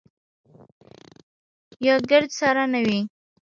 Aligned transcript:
یا 1.85 1.95
ګرد 2.09 2.29
سره 2.39 2.63
نه 2.73 2.79
وي. 2.85 2.99